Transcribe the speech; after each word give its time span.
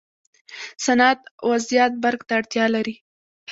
صنعت 0.85 1.19
و 1.47 1.49
زیات 1.67 1.93
برق 2.03 2.21
ته 2.27 2.33
اړتیا 2.39 2.65
لري. 2.75 2.95